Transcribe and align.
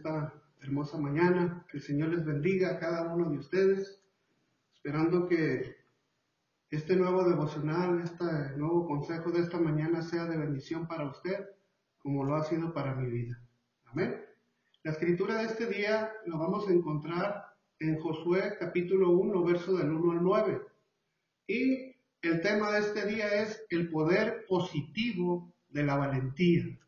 esta 0.00 0.32
hermosa 0.62 0.98
mañana. 0.98 1.66
Que 1.70 1.76
el 1.76 1.82
Señor 1.82 2.08
les 2.08 2.24
bendiga 2.24 2.70
a 2.70 2.78
cada 2.78 3.12
uno 3.14 3.30
de 3.30 3.38
ustedes, 3.38 4.02
esperando 4.74 5.28
que 5.28 5.76
este 6.70 6.96
nuevo 6.96 7.28
devocional, 7.28 8.00
este 8.00 8.56
nuevo 8.56 8.86
consejo 8.86 9.30
de 9.30 9.40
esta 9.40 9.58
mañana 9.58 10.02
sea 10.02 10.24
de 10.24 10.38
bendición 10.38 10.88
para 10.88 11.08
usted, 11.10 11.50
como 11.98 12.24
lo 12.24 12.34
ha 12.36 12.44
sido 12.44 12.72
para 12.72 12.94
mi 12.94 13.10
vida. 13.10 13.38
Amén. 13.86 14.24
La 14.82 14.92
escritura 14.92 15.36
de 15.36 15.44
este 15.44 15.66
día 15.66 16.10
lo 16.24 16.38
vamos 16.38 16.66
a 16.66 16.72
encontrar 16.72 17.44
en 17.78 17.98
Josué 18.00 18.56
capítulo 18.58 19.10
1, 19.10 19.44
verso 19.44 19.74
del 19.74 19.90
1 19.90 20.12
al 20.12 20.22
9. 20.22 20.62
Y 21.46 21.96
el 22.22 22.40
tema 22.40 22.72
de 22.72 22.80
este 22.80 23.06
día 23.06 23.42
es 23.42 23.66
el 23.68 23.90
poder 23.90 24.46
positivo 24.48 25.52
de 25.68 25.82
la 25.82 25.96
valentía. 25.96 26.78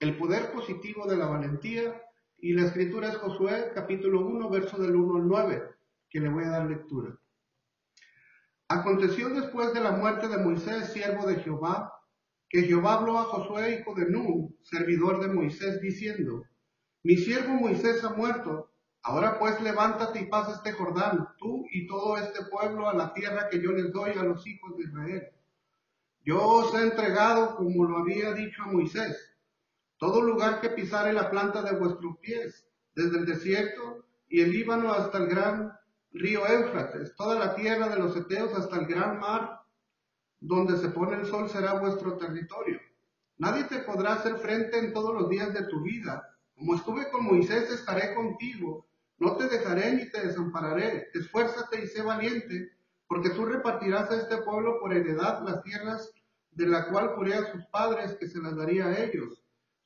El 0.00 0.16
poder 0.16 0.52
positivo 0.52 1.06
de 1.06 1.16
la 1.16 1.26
valentía 1.26 2.02
y 2.40 2.52
la 2.52 2.66
escritura 2.66 3.08
es 3.08 3.16
Josué 3.16 3.72
capítulo 3.74 4.24
1, 4.24 4.48
verso 4.48 4.78
del 4.78 4.94
1 4.94 5.16
al 5.16 5.28
9, 5.28 5.62
que 6.08 6.20
le 6.20 6.28
voy 6.28 6.44
a 6.44 6.50
dar 6.50 6.66
lectura. 6.66 7.18
Aconteció 8.68 9.28
después 9.30 9.74
de 9.74 9.80
la 9.80 9.92
muerte 9.92 10.28
de 10.28 10.38
Moisés, 10.38 10.92
siervo 10.92 11.26
de 11.26 11.36
Jehová, 11.36 11.92
que 12.48 12.62
Jehová 12.62 12.94
habló 12.94 13.18
a 13.18 13.24
Josué, 13.24 13.80
hijo 13.80 13.94
de 13.94 14.08
Nun, 14.08 14.56
servidor 14.62 15.20
de 15.20 15.34
Moisés, 15.34 15.80
diciendo, 15.80 16.44
Mi 17.02 17.16
siervo 17.16 17.54
Moisés 17.54 18.04
ha 18.04 18.10
muerto, 18.10 18.70
ahora 19.02 19.38
pues 19.38 19.60
levántate 19.60 20.20
y 20.20 20.26
pasa 20.26 20.52
este 20.52 20.72
Jordán, 20.72 21.28
tú 21.38 21.64
y 21.72 21.88
todo 21.88 22.18
este 22.18 22.44
pueblo, 22.44 22.88
a 22.88 22.94
la 22.94 23.12
tierra 23.14 23.48
que 23.48 23.60
yo 23.60 23.72
les 23.72 23.92
doy 23.92 24.12
a 24.12 24.22
los 24.22 24.46
hijos 24.46 24.76
de 24.76 24.84
Israel. 24.84 25.22
Yo 26.24 26.40
os 26.40 26.74
he 26.74 26.82
entregado, 26.82 27.56
como 27.56 27.84
lo 27.84 27.98
había 27.98 28.32
dicho 28.32 28.62
a 28.62 28.66
Moisés, 28.66 29.37
todo 29.98 30.22
lugar 30.22 30.60
que 30.60 30.70
pisare 30.70 31.12
la 31.12 31.28
planta 31.28 31.60
de 31.62 31.76
vuestros 31.76 32.18
pies, 32.18 32.64
desde 32.94 33.18
el 33.18 33.26
desierto 33.26 34.06
y 34.28 34.40
el 34.40 34.52
Líbano 34.52 34.92
hasta 34.92 35.18
el 35.18 35.26
gran 35.26 35.72
río 36.12 36.46
Éufrates, 36.46 37.14
toda 37.16 37.38
la 37.38 37.54
tierra 37.54 37.88
de 37.88 37.98
los 37.98 38.16
Eteos 38.16 38.54
hasta 38.54 38.76
el 38.76 38.86
gran 38.86 39.18
mar, 39.18 39.60
donde 40.40 40.76
se 40.78 40.88
pone 40.90 41.16
el 41.16 41.26
sol 41.26 41.50
será 41.50 41.74
vuestro 41.74 42.16
territorio. 42.16 42.80
Nadie 43.38 43.64
te 43.64 43.80
podrá 43.80 44.14
hacer 44.14 44.36
frente 44.36 44.78
en 44.78 44.92
todos 44.92 45.14
los 45.14 45.28
días 45.28 45.52
de 45.52 45.64
tu 45.64 45.82
vida. 45.82 46.28
Como 46.54 46.74
estuve 46.74 47.10
con 47.10 47.24
Moisés, 47.24 47.70
estaré 47.70 48.14
contigo. 48.14 48.86
No 49.18 49.36
te 49.36 49.48
dejaré 49.48 49.92
ni 49.92 50.10
te 50.10 50.26
desampararé. 50.26 51.08
Esfuérzate 51.12 51.84
y 51.84 51.86
sé 51.88 52.02
valiente, 52.02 52.72
porque 53.08 53.30
tú 53.30 53.46
repartirás 53.46 54.10
a 54.10 54.16
este 54.16 54.38
pueblo 54.38 54.78
por 54.80 54.92
heredad 54.92 55.42
las 55.44 55.62
tierras 55.62 56.12
de 56.52 56.66
la 56.66 56.88
cual 56.88 57.08
juré 57.16 57.34
a 57.34 57.52
sus 57.52 57.64
padres 57.66 58.16
que 58.18 58.28
se 58.28 58.40
las 58.40 58.56
daría 58.56 58.86
a 58.86 59.04
ellos 59.04 59.42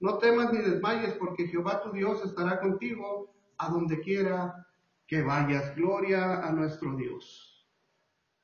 no 0.00 0.18
temas 0.18 0.52
ni 0.52 0.58
desmayes, 0.58 1.14
porque 1.14 1.48
Jehová 1.48 1.82
tu 1.82 1.90
Dios 1.92 2.24
estará 2.24 2.60
contigo 2.60 3.34
a 3.58 3.68
donde 3.68 4.00
quiera 4.00 4.66
que 5.06 5.22
vayas. 5.22 5.74
Gloria 5.74 6.46
a 6.46 6.52
nuestro 6.52 6.94
Dios. 6.96 7.66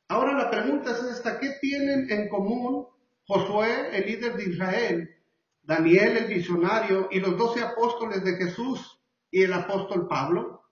Ahora 0.09 0.33
la 0.33 0.51
pregunta 0.51 0.91
es 0.91 1.03
esta, 1.05 1.39
¿qué 1.39 1.51
tienen 1.61 2.11
en 2.11 2.29
común 2.29 2.87
Josué, 3.27 3.97
el 3.97 4.07
líder 4.07 4.37
de 4.37 4.45
Israel, 4.45 5.11
Daniel, 5.63 6.17
el 6.19 6.27
visionario, 6.27 7.09
y 7.11 7.21
los 7.21 7.39
doce 7.39 7.63
apóstoles 7.63 8.23
de 8.23 8.37
Jesús 8.37 9.01
y 9.31 9.43
el 9.43 9.53
apóstol 9.53 10.09
Pablo? 10.09 10.63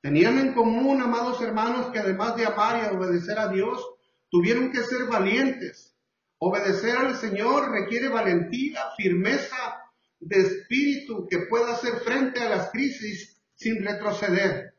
Tenían 0.00 0.38
en 0.38 0.52
común, 0.54 1.00
amados 1.00 1.40
hermanos, 1.42 1.90
que 1.90 1.98
además 1.98 2.36
de 2.36 2.46
amar 2.46 2.92
y 2.92 2.96
obedecer 2.96 3.38
a 3.38 3.48
Dios, 3.48 3.84
tuvieron 4.30 4.72
que 4.72 4.82
ser 4.82 5.06
valientes. 5.06 5.96
Obedecer 6.38 6.96
al 6.96 7.16
Señor 7.16 7.70
requiere 7.70 8.08
valentía, 8.08 8.80
firmeza 8.96 9.85
de 10.28 10.40
espíritu 10.40 11.26
que 11.28 11.46
pueda 11.46 11.72
hacer 11.72 11.94
frente 12.00 12.40
a 12.40 12.48
las 12.48 12.70
crisis 12.70 13.40
sin 13.54 13.84
retroceder. 13.84 14.74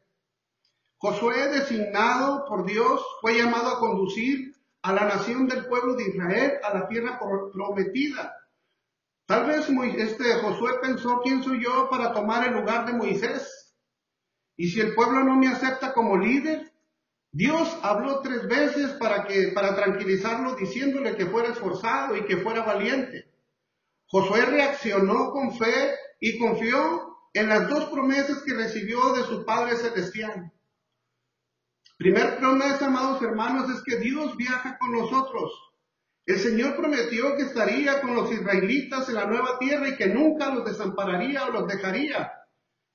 Josué, 0.97 1.47
designado 1.50 2.46
por 2.47 2.66
Dios, 2.66 3.02
fue 3.22 3.38
llamado 3.38 3.69
a 3.69 3.80
conducir 3.80 4.56
a 4.81 4.94
la 4.94 5.06
nación 5.06 5.47
del 5.47 5.66
pueblo 5.66 5.96
de 5.96 6.09
Israel 6.09 6.53
a 6.63 6.74
la 6.74 6.88
tierra 6.88 7.19
prometida. 7.53 8.35
Tal 9.25 9.46
vez 9.46 9.68
este 9.97 10.35
Josué 10.35 10.72
pensó, 10.81 11.22
¿quién 11.24 11.44
soy 11.44 11.64
yo 11.64 11.90
para 11.90 12.14
tomar 12.14 12.47
el 12.47 12.53
lugar 12.53 12.85
de 12.85 12.94
Moisés? 12.94 13.75
Y 14.56 14.69
si 14.69 14.81
el 14.81 14.96
pueblo 14.96 15.24
no 15.24 15.35
me 15.35 15.47
acepta 15.47 15.94
como 15.94 16.18
líder, 16.18 16.72
Dios 17.31 17.78
habló 17.84 18.22
tres 18.22 18.47
veces 18.47 18.91
para 18.94 19.25
que 19.25 19.52
para 19.53 19.75
tranquilizarlo 19.75 20.56
diciéndole 20.56 21.16
que 21.16 21.28
fuera 21.28 21.50
esforzado 21.50 22.16
y 22.18 22.25
que 22.25 22.38
fuera 22.38 22.64
valiente. 22.64 23.29
Josué 24.09 24.45
reaccionó 24.45 25.31
con 25.31 25.57
fe 25.57 25.95
y 26.19 26.40
confió 26.40 27.18
en 27.34 27.50
las 27.50 27.68
dos 27.68 27.85
promesas 27.90 28.41
que 28.44 28.53
recibió 28.53 29.13
de 29.13 29.23
su 29.23 29.45
Padre 29.45 29.75
Celestial. 29.75 30.51
Primer 31.97 32.38
promesa, 32.38 32.85
amados 32.85 33.22
hermanos, 33.22 33.69
es 33.69 33.84
que 33.84 33.97
Dios 33.97 34.38
viaja 34.38 34.78
con 34.78 34.94
nosotros. 34.94 35.51
El 36.25 36.40
Señor 36.40 36.75
prometió 36.75 37.35
que 37.35 37.44
estaría 37.44 38.01
con 38.01 38.16
los 38.16 38.31
israelitas 38.31 39.09
en 39.09 39.16
la 39.16 39.25
nueva 39.25 39.59
tierra 39.59 39.90
y 39.90 39.96
que 39.97 40.07
nunca 40.07 40.53
los 40.53 40.63
desampararía 40.63 41.46
o 41.46 41.51
los 41.51 41.67
dejaría. 41.67 42.31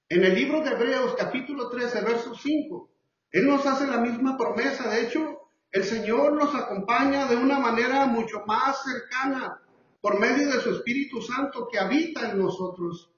En 0.08 0.24
el 0.24 0.34
libro 0.34 0.62
de 0.62 0.70
Hebreos 0.70 1.14
capítulo 1.18 1.68
13, 1.68 2.00
verso 2.02 2.34
5, 2.34 2.90
Él 3.32 3.46
nos 3.46 3.66
hace 3.66 3.86
la 3.86 3.98
misma 3.98 4.38
promesa. 4.38 4.88
De 4.88 5.02
hecho, 5.02 5.50
el 5.70 5.84
Señor 5.84 6.32
nos 6.34 6.54
acompaña 6.54 7.26
de 7.26 7.36
una 7.36 7.58
manera 7.58 8.06
mucho 8.06 8.44
más 8.46 8.82
cercana 8.82 9.62
por 10.02 10.18
medio 10.18 10.50
de 10.50 10.60
su 10.60 10.70
Espíritu 10.74 11.22
Santo 11.22 11.68
que 11.70 11.78
habita 11.78 12.32
en 12.32 12.38
nosotros. 12.40 13.14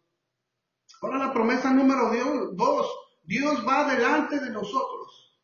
Ahora 1.00 1.18
la 1.18 1.32
promesa 1.32 1.72
número 1.72 2.10
dos, 2.52 2.86
Dios 3.22 3.66
va 3.66 3.90
delante 3.90 4.38
de 4.38 4.50
nosotros. 4.50 5.40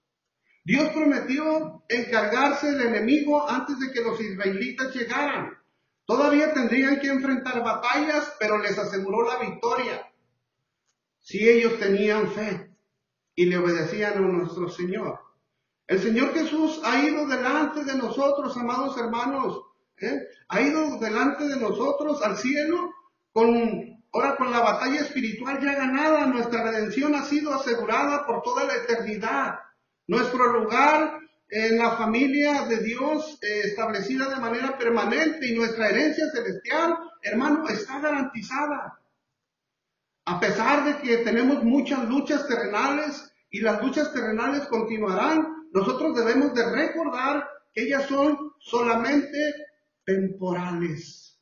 Dios 0.63 0.91
prometió 0.91 1.83
encargarse 1.89 2.73
del 2.73 2.89
enemigo 2.89 3.49
antes 3.49 3.81
de 3.81 3.91
que 3.91 4.03
los 4.03 4.21
israelitas 4.21 4.95
llegaran. 4.95 5.59
Todavía 6.05 6.53
tendrían 6.53 7.01
que 7.01 7.09
enfrentar 7.09 7.65
batallas, 7.65 8.35
pero 8.39 8.59
les 8.59 8.77
aseguró 8.77 9.27
la 9.27 9.39
victoria. 9.39 10.13
Si 11.21 11.49
ellos 11.49 11.79
tenían 11.79 12.31
fe 12.31 12.77
y 13.35 13.47
le 13.47 13.57
obedecían 13.57 14.19
a 14.19 14.21
nuestro 14.21 14.69
Señor. 14.69 15.21
El 15.87 16.01
Señor 16.01 16.35
Jesús 16.35 16.81
ha 16.85 17.03
ido 17.03 17.27
delante 17.27 17.85
de 17.85 17.95
nosotros, 17.95 18.55
amados 18.59 18.99
hermanos, 18.99 19.70
¿eh? 20.01 20.29
ha 20.49 20.61
ido 20.61 20.99
delante 20.99 21.47
de 21.47 21.57
nosotros 21.57 22.23
al 22.23 22.37
cielo 22.37 22.93
con, 23.33 24.03
ahora 24.13 24.37
con 24.37 24.51
la 24.51 24.61
batalla 24.61 25.01
espiritual 25.01 25.61
ya 25.61 25.75
ganada, 25.75 26.27
nuestra 26.27 26.65
redención 26.65 27.15
ha 27.15 27.25
sido 27.25 27.55
asegurada 27.55 28.27
por 28.27 28.43
toda 28.43 28.65
la 28.65 28.75
eternidad. 28.75 29.61
Nuestro 30.07 30.53
lugar 30.53 31.21
en 31.49 31.79
la 31.79 31.93
familia 31.93 32.63
de 32.63 32.79
Dios 32.79 33.39
eh, 33.43 33.63
establecida 33.65 34.29
de 34.29 34.41
manera 34.41 34.79
permanente 34.79 35.47
y 35.47 35.55
nuestra 35.55 35.89
herencia 35.89 36.25
celestial, 36.33 36.97
hermano, 37.23 37.69
está 37.69 38.01
garantizada. 38.01 38.99
A 40.25 40.39
pesar 40.39 40.85
de 40.85 40.97
que 40.99 41.19
tenemos 41.19 41.65
muchas 41.65 42.09
luchas 42.09 42.47
terrenales 42.47 43.33
y 43.51 43.61
las 43.61 43.83
luchas 43.83 44.13
terrenales 44.13 44.67
continuarán, 44.67 45.69
nosotros 45.73 46.15
debemos 46.15 46.55
de 46.55 46.71
recordar 46.71 47.49
que 47.73 47.83
ellas 47.83 48.07
son 48.07 48.53
solamente 48.61 49.39
temporales. 50.05 51.41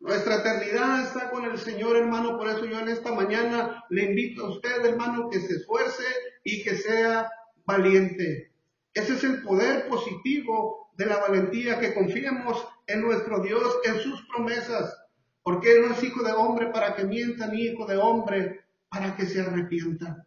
Nuestra 0.00 0.36
eternidad 0.36 1.02
está 1.02 1.30
con 1.30 1.44
el 1.44 1.58
Señor, 1.58 1.96
hermano. 1.96 2.38
Por 2.38 2.48
eso 2.48 2.64
yo 2.64 2.80
en 2.80 2.88
esta 2.88 3.14
mañana 3.14 3.84
le 3.90 4.04
invito 4.04 4.46
a 4.46 4.50
usted, 4.50 4.84
hermano, 4.84 5.28
que 5.28 5.40
se 5.40 5.56
esfuerce 5.56 6.04
y 6.42 6.62
que 6.62 6.74
sea 6.76 7.30
valiente. 7.66 8.52
Ese 8.94 9.12
es 9.12 9.24
el 9.24 9.42
poder 9.42 9.88
positivo 9.88 10.90
de 10.96 11.06
la 11.06 11.18
valentía, 11.18 11.78
que 11.78 11.94
confiemos 11.94 12.66
en 12.86 13.02
nuestro 13.02 13.42
Dios, 13.42 13.78
en 13.84 13.98
sus 14.00 14.26
promesas. 14.26 14.96
Porque 15.42 15.80
no 15.80 15.92
es 15.92 16.02
hijo 16.02 16.22
de 16.22 16.32
hombre 16.32 16.68
para 16.68 16.94
que 16.94 17.04
mienta, 17.04 17.46
ni 17.46 17.64
hijo 17.64 17.86
de 17.86 17.96
hombre 17.98 18.64
para 18.88 19.16
que 19.16 19.26
se 19.26 19.40
arrepienta. 19.42 20.26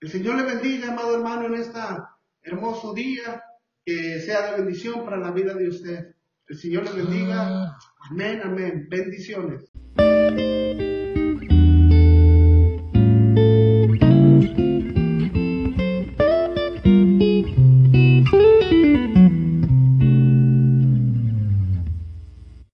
El 0.00 0.10
Señor 0.10 0.36
le 0.36 0.42
bendiga, 0.44 0.92
amado 0.92 1.14
hermano, 1.14 1.46
en 1.46 1.54
este 1.54 1.78
hermoso 2.42 2.94
día, 2.94 3.44
que 3.84 4.20
sea 4.20 4.50
de 4.50 4.62
bendición 4.62 5.04
para 5.04 5.18
la 5.18 5.30
vida 5.30 5.52
de 5.52 5.68
usted. 5.68 6.14
El 6.50 6.58
Señor 6.58 6.82
les 6.82 6.96
bendiga. 6.96 7.78
Amén, 8.10 8.40
amén. 8.42 8.88
Bendiciones. 8.90 9.70